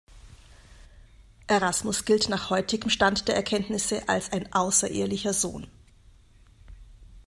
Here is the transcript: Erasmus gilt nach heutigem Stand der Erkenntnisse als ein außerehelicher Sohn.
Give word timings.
Erasmus 1.45 2.05
gilt 2.05 2.27
nach 2.27 2.49
heutigem 2.49 2.89
Stand 2.89 3.27
der 3.27 3.35
Erkenntnisse 3.35 4.09
als 4.09 4.31
ein 4.33 4.51
außerehelicher 4.51 5.31
Sohn. 5.31 5.67